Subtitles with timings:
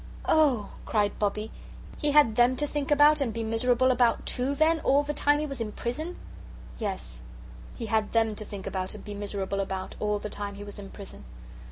[0.25, 1.51] "Oh," cried Bobbie,
[1.99, 5.37] "he had THEM to think about and be miserable about TOO, then, all the time
[5.37, 6.15] he was in prison?"
[6.79, 7.21] "Yes,
[7.75, 10.79] he had them to think about and be miserable about all the time he was
[10.79, 11.23] in prison.